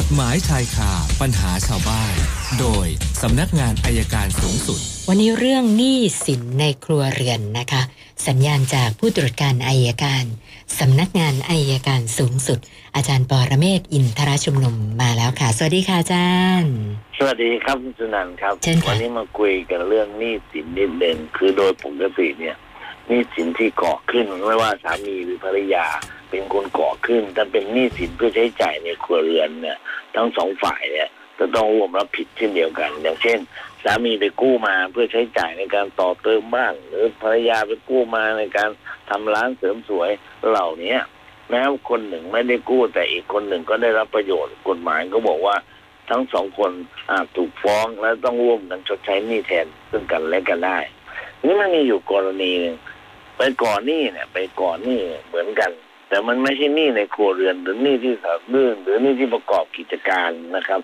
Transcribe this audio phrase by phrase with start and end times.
[0.00, 2.14] กฎหมายชายคาปัญหาชาวบ้าน
[2.60, 2.86] โดย
[3.22, 7.82] สำนักงานอัยการสูงสุด วันนี้เรื่องหนี้สินในครัวเรือนนะคะ
[8.28, 10.24] สัญญาณจากผู้ตรวจการอัยการ
[10.78, 12.58] สำนักงานอัยการสูงสุด
[12.94, 16.74] อาจารย์ปอระเมศวร์อินทรชุมนุมมาแล้วค่ะ สวัสดีค่ะอาจารย์
[17.18, 22.56] สวัสดีครับคุณสุนันท์ครับ เชิญค่ะ วันนี้มาคุยกันเรื่องหนี้สินนิดนึงคือโดยปกติเนี่ย
[23.06, 25.86] หนี้สินที่ก่อขึ้นไม่ว่าสามีหรือภรรยา
[26.34, 29.78] เป็นคนก่อขึ้นถ้าเป็นหนี้สินเพื่อใช้จ่ายในครัวเรือนเนี่ย
[30.14, 31.08] ทั้งสองฝ่ายเนี่ย
[31.38, 33.38] จะต้องร่วมรับผิดเช่นเดียวกัน อย่างเช่น
[33.82, 38.70] สามีไปกู้มาเพื่อใช้จ่ายในการต่อเติมบ้านหรือภรรยาไปกู้มาในการ
[39.10, 40.10] ทำร้านเสริมสวย
[40.48, 40.96] เหล่านี้
[41.50, 45.56] แม้ว่าคนหนึ่งไม่ได้กู้แต่อีกคนหนึ่งก็ได้รับประโยชน์กฎหมายก็บอกว่า
[46.10, 46.70] ทั้งสองคน
[47.10, 50.78] อาจถูกฟ้องและต้องร่วมกันชดใช้หนี้แทนซึ่งกันและกันได้
[51.44, 52.76] นี่มันมีอยู่กรณีหนึ่ง
[53.38, 55.70] ไปก่อนหนี้เนี่ย ไปก่อนหนี้เหมือนกัน
[56.14, 60.80] แต่มันไม่ใช่หนี้ในครัวเรือน หรือหนี้ที่สาเรื่องหรือหนี้ที่ประกอบกิจการนะครับ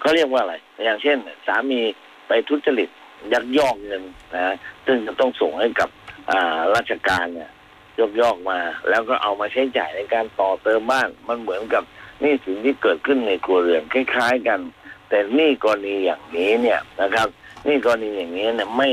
[0.00, 1.16] เขาเรียกว่าอะไร อย่างเช่น
[1.46, 1.80] สามี
[2.28, 2.88] ไปทุจริต
[3.32, 4.02] ยักยอกเงิน
[4.34, 4.54] นะ
[4.86, 5.88] ซึ่งจะต้องส่งให้กับ
[6.30, 7.50] อ่าราชการเนี่ย
[7.98, 8.58] ยกยอกมา
[8.90, 11.82] แล้วก็เอามาใช้จ่ายในการต่อเติมบ้าน มันเหมือนกับ
[12.20, 14.60] หนี้สินที่เกิดขึ้นในครัวเรือนคล้าย ๆ กัน
[15.08, 17.28] แต่หนี้กรณีอย่างนี้เนี่ยนะครับ
[17.64, 18.88] หนี้กรณีอย่างนี้เนี่ยไม่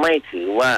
[0.00, 0.72] ไม่ถือว่า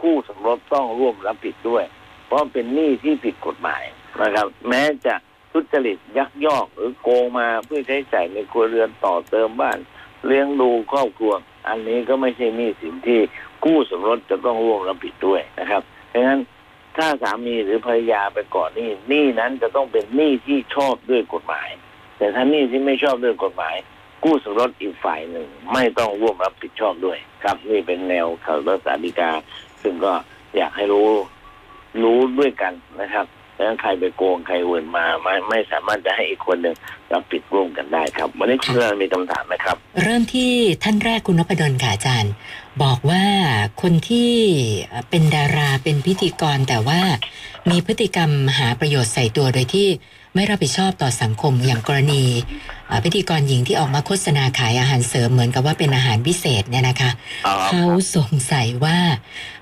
[0.00, 1.84] คู่สมรสต้องร่วมรับผิดด้วย
[2.30, 3.84] เพราะเป็นหนี้ที่ผิดกฎหมาย
[4.22, 5.14] นะครับ แม้จะ
[5.52, 9.78] ทุจริตยักยอกหรือโกงมาเพื่อใช้จ่ายในครัวเรือนต่อเติมบ้าน
[10.26, 11.32] เลี้ยงดูครอบครัว
[11.68, 13.20] อันนี้ก็ไม่ใช่หนี้สินที่
[13.64, 16.40] คู่สมรสจะต้องร่วมรับผิดด้วยนะครับเพราะฉะนั้น
[16.96, 21.68] ถ้าสามีหรือภรรยาไปก่อนหนี้หนี้นั้นจะต้องเป็นหนี้ที่ชอบด้วยกฎหมาย
[22.18, 23.76] แต่ถ้าหนี้ที่ไม่ชอบด้วยกฎหมาย
[24.24, 29.30] กู้สมรสอีกฝ่ายหนึ่งไม่ต้องร่วมรับผิดชอบด้วย ครับนี่เป็นแนวข่าวรัฐสาธิกา
[29.82, 30.12] ซึ่งก็
[30.56, 31.10] อยากให้รู้
[32.40, 36.74] ด้วยกันนะครับแล้วใครไปโกงใครเวินมาไม่ไม่สามารถจะให้อีกคนหนึ่ง
[37.12, 40.50] รับผิดร่วมกันได้ครับ วันนี้คุณมีคำถามไหมครับ เริ่มที่
[40.84, 42.32] ท่านแรกคุณนพดลค่ะอาจารย์
[42.82, 43.24] บอกว่า
[43.82, 44.32] คนที่
[45.10, 47.00] เป็นดาราเป็นพิธีกรแต่ว่า
[47.70, 49.88] มีพฤติกรรมหาประโยชน์ใส่ตัวโดยที่
[50.34, 52.24] ไม่รับผิดชอบต่อสังคมอย่างกรณี
[52.86, 57.10] เอ่อพิธีกรหญิงที่ออกมาโฆษณาขายอาหารเสริมเหมือนกับว่าเป็นอาหารพิเศษเนี่ยนะคะ
[57.46, 58.98] อ๋อคเขารับสงสัยว่า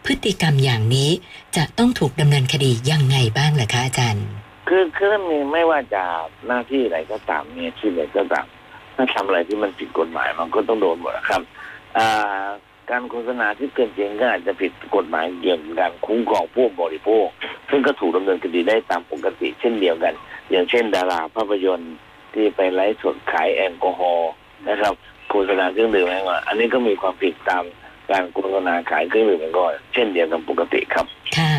[0.05, 1.11] พฤติกรรมอย่างนี้
[1.57, 4.25] จะต้องถูกดำเนินคดียังไงบ้างเหรอคะอาจารย์
[4.69, 6.03] คือคือมีไม่ว่าจะ
[6.47, 8.47] หน้าที่อะไรก็ตามเนี่ยชื่ออะไรก็ตาม
[8.97, 11.43] ถ้าทำอะไรที่มันผิดกฎหมายมันก็ต้องโดนหมดนะครับ
[11.99, 12.47] อ่า
[12.91, 17.27] การโฆษณาที่เกินจริงก็อาจจะผิดกฎหมายเกี่ยวกับการคุ้มครองผู้บริโภค
[17.71, 20.15] ซึ่งก็ถูกดำเนินคดีได้ตามปกติเช่นเดียวกัน
[20.51, 21.95] อย่างเช่น ดาราภาพยนตร์
[22.35, 24.31] ที่ไปไลฟ์สดขายแอลกอฮอล์
[24.69, 24.95] นะครับ
[25.31, 27.65] โฆษณาเครื่องดื่มแอลกอฮอล์อันนี้ก็มีความผิดตาม
[28.11, 31.07] การโฆษณาขายเครื่องดื่มแอลกอฮอล์เช่นเดียวกันปกติครับ
[31.37, 31.55] ค่ะ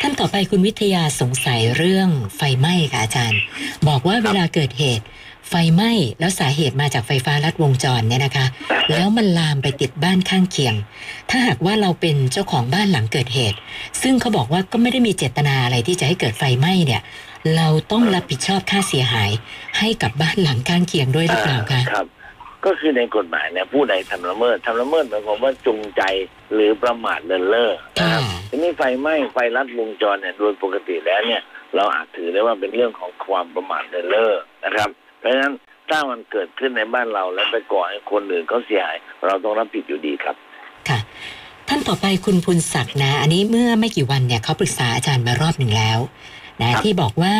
[0.00, 3.40] ท่านต่อไปคุณวิทยาสงสัยเรื่องไฟไหม้ค่ะอาจารย์
[3.88, 5.04] บอกว่าเวลาเกิดเหตุ
[5.48, 8.46] ไฟไหม้แล้วสาเหตุมาจากไฟฟ้าลัดวงจรเนี่ยนะคะ
[8.92, 10.74] แล้วมันลามไปติดบ้านข้างเคียง
[11.30, 13.58] ถ้าหากว่าเราเป็นเจ้าของบ้านหลังเกิดเหตุ
[14.02, 17.02] ซึ่งเขาบอกว่าก็ไม่ได้มีเจตนาอะไรที่จะให้เกิดไฟไหม้เนี่ย
[17.56, 19.30] เราต้องรับผิดชอบค่าเสียหาย
[19.78, 22.06] ให้กับบ้านหลังข้างเคียงด้วยหรือเปล่าคะครับ
[22.64, 26.02] ก็คือในกฎหมายเนี่ยผู้ใดทำละเมิดทำละเมิดหมายความว่าจงใจ
[26.54, 31.42] หรือประมาทเลินเล่อนะครับค่ะทีนี้ไฟไหม้ไฟลัดวงจรเนี่ยโดยปกติแล้วเนี่ย
[31.76, 34.88] เราอาจถือได้ว่าเป็นเรื่องของความประมาทเลินเล่อนะครับ
[35.22, 35.54] เพราะฉะนั้น
[35.90, 38.96] ถ้ามันเกิดขึ้นในบ้านเราแล้วไปก่อให้คนอื่นเขาเสียหาย
[39.26, 40.36] เราต้องรับผิดอยู่ดีครับ
[40.88, 40.98] ค่ะ
[41.68, 45.98] ท่านต่อไปคุณพุนศักดิ์นะ อันนี้เมื่อไม่กี่วันเนี่ยเขาปรึกษาอาจารย์มารอบหนึ่งแล้ว
[46.60, 47.36] นะครับที่บอกว่า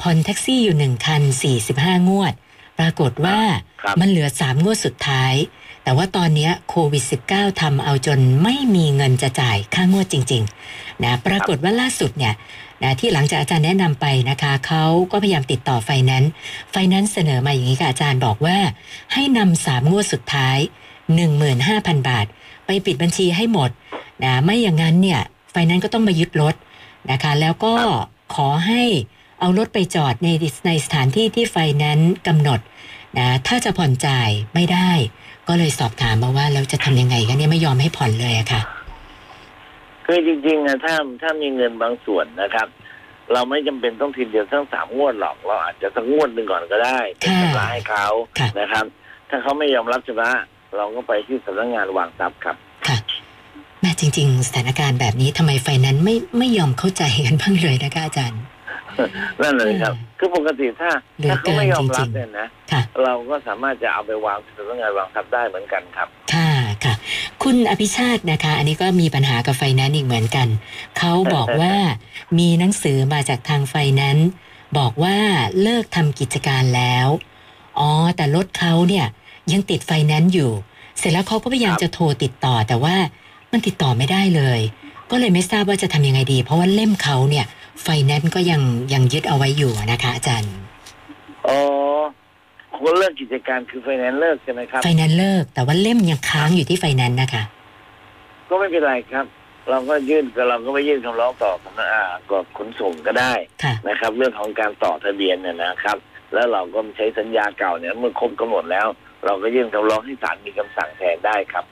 [0.00, 2.34] ผ่อนแท็กซี่อยู่หนึ่งคันสี่สิบห้างวด
[2.78, 3.40] ปรากฏว่า
[3.82, 5.34] ครับมันเหลือสามงวดสุดท้าย
[5.84, 12.34] แต่ว่าตอนนี้โควิด -19 ทำเอาจนไม่มีเงินจะจ่ายค่างวดจริงๆนะปรากฏว่าล่าสุดเนี่ย
[12.82, 16.30] นะที่หลังจากอาจารย์แนะนำไปนะคะเขาก็พยายามติดต่อไฟแนนซ์
[16.70, 18.58] ไฟแนนซ์เสนอมาอย่างนี้ค่ะอาจารย์บอกว่า
[19.12, 20.58] ให้นำสามงวดสุดท้าย
[21.32, 22.26] 15,000 บาท
[22.66, 23.70] ไปปิดบัญชีให้หมด
[24.24, 25.20] นะไม่อย่างนั้นเนี่ย
[25.52, 26.54] ไฟแนนซ์ก็ต้องมายึดรถ
[27.10, 27.74] นะคะ แล้วก็
[28.34, 28.82] ขอให้
[29.40, 30.28] เอารถไปจอดใน
[30.66, 32.60] ในสถานที่ที่ไฟแนนซ์กำหนด
[33.18, 34.90] นะถ้าจะผ่อนจ่ายไม่ได้
[35.48, 38.62] ก็เลยสอบถามมาว่าเราจะทำยังไงกันเนี่ยไม่ยอมให้ผ่อนเลยอะค่ะ
[40.06, 42.68] คือจริงๆนะถ้าถ้ามีเงินบางส่วนนะครับ
[43.32, 48.06] เราไม่จำเป็นต้องทีเดียวทั้งสามงวดหรอก เราอาจจะสักงวดหนึ่งก่อนก็ได้เป็นค่ะชำระให้เขา
[48.38, 48.84] ค่ะนะครับ
[49.30, 50.30] ถ้าเขาไม่ยอมรับชำระ
[50.76, 52.56] เราก็ไปที่สำนักงานวางทรัพย์ครับ
[52.86, 52.98] ค่ะ
[53.80, 58.40] แม่จริง ๆ สถานการณ์แบบนี้ทำไมไฟแนนซ์ไม่ไม่ยอมเข้าใจกันบ้างเลยนะคะอาจารย์
[59.42, 66.52] นั่นเลยครับ คือปกติถ้าเหลือถ้าเขาไม่ยอมรับเกินจริงๆเนี่ยนะค่ะเราก็สามารถจะเอาไปวางที่สำนักงานวางทรัพย์ได้เหมือนกันครับ ค่ะ
[66.84, 66.94] ค่ะ
[67.42, 70.48] คุณอภิชาตินะคะ อันนี้ก็มีปัญหากับไฟแนนซ์อีกเหมือนกัน
[70.98, 71.74] เขาบอกว่า
[72.38, 74.30] มีหนังสือมาจากทางไฟแนนซ์
[74.78, 75.18] บอกว่า
[75.62, 77.08] เลิกทำกิจการแล้ว
[77.78, 79.06] อ๋อ แต่รถเขาเนี่ย
[79.52, 80.52] ยังติดไฟแนนซ์อยู่
[80.98, 82.96] เสร็จแล้วเขาก็พยายามครับจะโทรติดต่อแต่ว่า
[83.52, 84.60] มันติดต่อไม่ได้เลย
[85.10, 87.46] ก็เลยไม่ทราบว่าจะทำยังไงดี เพราะว่าเล่มเขาเนี่ย
[87.82, 88.62] ไฟแนนซ์ก็ยัง
[88.92, 90.52] ยังยึดเอาไว้อยู่นะคะ อาจารย์
[91.48, 91.58] อ๋อ
[92.76, 97.42] คนเลิกกิจการคือไฟแนนซ์เลิกใช่ไหมครับไฟแนนซ์เลิก แต่ว่าเล่มยังค้างอยู่ที่ไฟแนนซ์นะคะ
[98.48, 99.26] ก็ไม่เป็นไรครับ
[99.70, 103.32] เราก็ยื่นเราก็ไปยื่นคำร้องต่อสำนักอ่ากฎขนส่งก็ได้
[103.62, 105.96] ค่ะนะครับ เรื่องของการต่อทะเบียนเนี่ยนะครับ
[106.34, 108.86] แล้วเราก็ใช้สัญญาเก่าเนี่ยเมื่อครบกำหนดแล้ว
[109.24, 111.64] เราก็ยื่นคำร้องให้ศาลมีคำสั่งแทนได้ครับ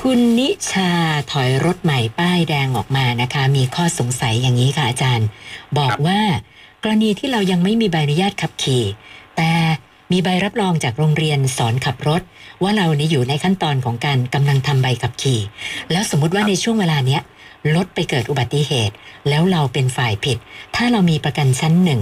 [0.00, 0.90] คุณนิชา
[1.32, 5.28] ถอยรถใหม่ป้ายแดงออกมานะคะ มีข้อสงสัยอย่างนี้ค่ะอาจารย์
[5.78, 6.20] บอกว่า
[6.82, 8.84] กรณีที่เรายังไม่มีใบอนุญาตขับขี่
[9.36, 9.50] แต่
[10.12, 12.22] มีใบรับรองจากโรงเรียนสอนขับรถ
[12.62, 15.40] ว่าเรานี่อยู่ในขั้นตอนของการกำลังทำใบขับขี่
[15.90, 17.22] แล้วสมมุติว่าในช่วงเวลาเนี้ย
[17.74, 18.94] รถไปเกิดอุบัติเหตุ
[19.28, 20.38] แล้วเราเป็นฝ่ายผิด
[20.76, 22.00] ถ้าเรามีประกันชั้นหนึ่ง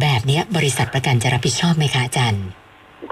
[0.00, 2.44] แบบนี้บริษัทประกันจะรับผิดชอบไหมคะอาจารย์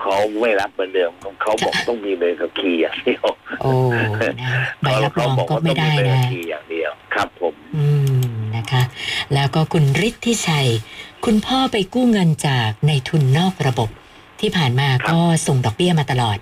[0.00, 1.12] เขาไม่รับเหมือนเดิม
[1.43, 3.26] เขาบอกต้องมีใบขับขี่อย่างเดียว
[3.61, 3.70] โอ้
[4.40, 4.50] นะ
[4.82, 7.87] ใบรับรองก็ไม่ได้เขาบอกว่าต้องมีใบขันะบขี่อย่างเดียวครับผม อื
[8.20, 8.25] ม
[8.56, 8.82] นะคะ
[9.35, 10.69] แล้วก็คุณฤทธิชัย
[11.25, 13.90] คุณพ่อไปกู้เงินจากในทุนนอกระบบ
[14.40, 16.38] ที่ผ่านมาครับก็ส่งดอกเบี้ยมาตลอด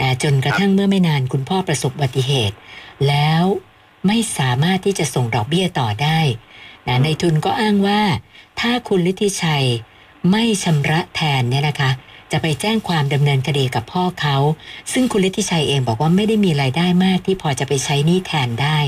[0.00, 2.56] นะจนกระทั่งเมื่อไม่นานคุณพ่อประสบอุบัติเหตุ
[3.08, 3.42] แล้ว
[4.06, 6.18] ไม่สามารถที่จะส่งดอกเบี้ยต่อได้
[6.88, 8.00] นะในทุนก็อ้างว่า
[8.60, 9.66] ถ้าคุณฤทธิชัย
[10.30, 11.90] ไม่ชำระแทนเนี่ยนะคะ
[12.32, 14.36] จะไปแจ้งความดำเนินคดีกับพ่อเขา
[14.92, 18.78] ซึ่งคุณฤทธิชัยเองบอกว่าไม่ได้มีรายได้มากที่พอจะไปใช้หนี้แทนได้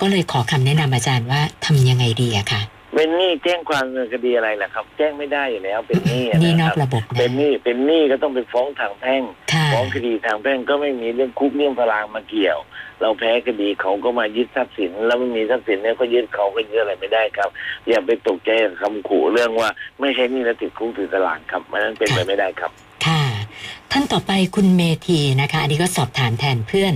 [0.00, 2.62] ก็เลยขอคำแนะนำอาจารย์ว่าทำยังไงดีอะค่ะ
[2.94, 12.58] เป็นหนี้แจ้งความดำเนินคดีอะไรล่ะครับ แจ้งไม่ได้อยู่แล้วเป็นหนี้อะหนี่นนะอคกรับระบบนะเป็นหนี้เป็นหนี้ก็ต้องไปฟ้องทางแพ่งค่ะฟ้องคดีทางแพ่งก็ไม่มีเรื่องคุกเรื่องพลางมาเกี่ยว
[13.00, 17.50] เราแพ้คดีเขาก็มายึดทรัพย์สิน แล้วไม่มีทรัพย์สินเนี่ยก็ยึดเขาก็ยึดอะไรไม่ได้ครับ
[17.88, 19.68] อย่าไปตกใจกับคำขู่เรื่องว่า
[20.00, 22.83] ไม่ใช่หนี่แล้วติดคุกติดตารางครับมันนั้นเป็นไปไม่ได้ครับค่ะ
[23.96, 26.94] ท่านต่อไปคุณเมธีนะคะ อันนี้ก็สอบถามแทนเพื่อน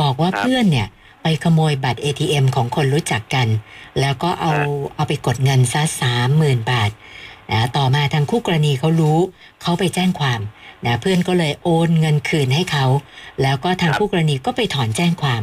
[0.00, 0.88] บอกว่าครับเพื่อนเนี่ย
[1.22, 3.48] ไปขโมยบัตร ATM ของคนรู้จักกัน
[4.00, 6.90] แล้วก็เอาครับเอาไปกดเงินซะสามหมื่นบาท
[7.52, 9.18] นะต่อมาทางคู่กรณีเขารู้
[9.62, 10.40] เขาไปแจ้งความ
[10.86, 12.86] นะเพื่อนก็เลยโอนเงินคืนให้เขา
[13.42, 15.42] แล้วก็ทางคู่กรณีก็ไปถอนแจ้งความ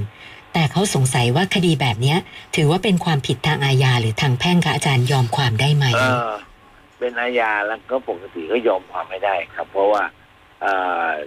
[0.53, 2.17] แต่เขาสงสัยว่าคดีแบบเนี้ย
[2.55, 6.31] ถือว่าเป็นความผิดทางอาญาหรือทางแพ่งคะอาจารย์ยอมความได้ไหมเออ
[6.99, 10.16] เป็นอาญาแล้วก็ปกติก็ยอมความไม่ได้ครับ เพราะว่าเอ่อ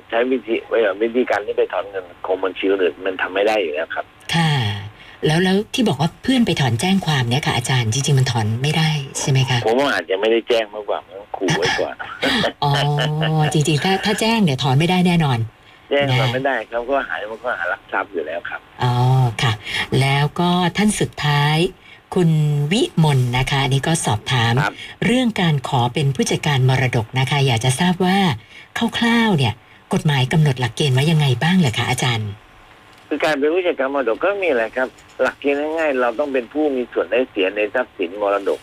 [0.09, 0.55] ใช้วิธี
[1.03, 4.05] วิธีการที่ไปถอนเงินของบัญชีอื่นมันทำไม่ได้อยู่แล้วครับ
[4.35, 4.53] ค่ะ
[5.27, 8.91] แล้วแล้วที่บอกว่าเพื่อนไปถอนแจ้งความเนี่ยค่ะอาจารย์จริงๆมันถอนไม่ได้
[9.21, 11.94] ใช่ไหมคะผมว่าอาจจะไม่ได้แจ้งมากกว่ามันขู่ไว้ก่อน
[12.65, 12.73] อ๋อ
[13.53, 15.38] จริงๆถ้าถ้าแจ้งเนี่ยถอนไม่ได้แน่นอน
[15.91, 18.94] แจ้งนะมันไม่ได้ครับก็หายมันก็หารักทรัพย์อยู่แล้วครับ อ๋อ
[19.43, 19.53] ค่ะ
[20.00, 21.56] แล้วก็ท่านสุดท้าย
[22.15, 22.31] คุณ
[22.73, 24.75] วิมลนะคะอันนี้ก็สอบถามครับ
[25.05, 28.19] เรื่องการขอเป็นผู้จัดการมรดกนะคะ อยากจะทราบว่า
[28.99, 29.55] คร่าวๆเนี่ย
[29.93, 32.31] กฎหมายกำหนดหลักเกณฑ์ไว้ยังไงบ้างเหรอคะอาจารย์
[33.09, 34.89] คือการเป็นผู้จัดการมรดกก็มีอะไรครับ
[35.23, 38.61] หลักเกณฑ์ง่ายๆเราต้องเป็นผู้มีส่วนได้เสียในทรัพย์สินมรดก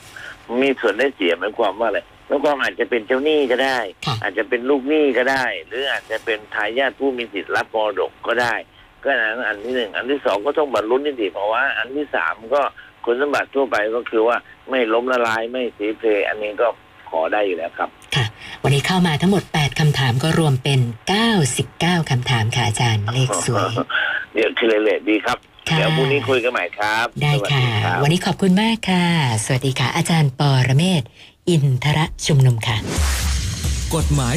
[0.62, 8.56] มีส่วนได้เสียหมายความว่าอะไรหมายความอาจจะเป็นเจ้าหนี้ก็ได้ค่ะอาจจะเป็นลูกหนี้ก็ได้ หรืออาจจะเป็นทายาทผู้มีสิทธิ์รับมรดกก็ได้
[9.04, 12.62] ก็อันอันที่หนึ่งอันที่สองก็ต้องบรรลุนิติภาวะอันที่สามก็
[13.06, 14.38] คุณสมบัติทั่วไปก็คือว่า
[14.70, 16.68] ไม่ล้มละลายไม่เสียเพลอันนี้ก็
[17.10, 18.26] ขอได้อยู่แล้วครับ ค่ะ
[18.64, 20.80] วันนี้เข้ามาทั้งหมด 8คำถามก็รวมเป็น
[21.46, 23.74] 99คำถามค่ะอาจารย์เลขสวย
[24.34, 25.38] เดี๋ยวคือเลยๆดีครับ
[25.70, 29.06] ค่ะเดี๋ยวพรุ่งนี้คุยกันใหม่ครับ ได้ค่ะสวัสดีรับวันนี้ขอบคุณมากค่ะ
[29.46, 31.02] สวัสดีค่ะ อาจารย์ปอระเมศ
[31.50, 32.78] อินทระชุมนุมค่ะ
[33.96, 34.36] กฎหมาย